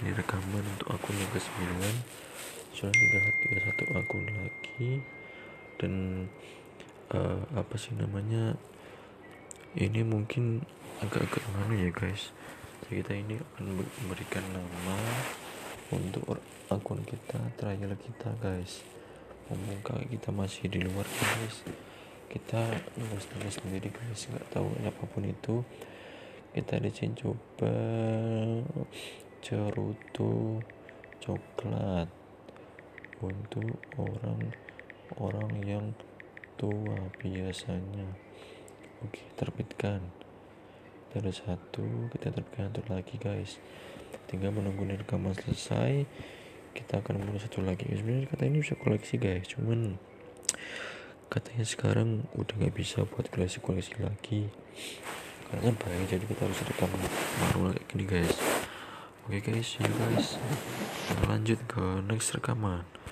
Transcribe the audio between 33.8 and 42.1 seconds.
orang-orang yang tua biasanya. Oke terbitkan. Dari satu